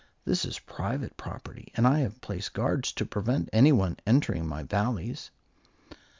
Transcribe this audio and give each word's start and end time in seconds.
"This 0.25 0.45
is 0.45 0.57
private 0.57 1.15
property, 1.15 1.67
and 1.75 1.85
I 1.85 1.99
have 1.99 2.21
placed 2.21 2.53
guards 2.55 2.91
to 2.93 3.05
prevent 3.05 3.49
anyone 3.53 3.97
entering 4.07 4.47
my 4.47 4.63
Valleys." 4.63 5.29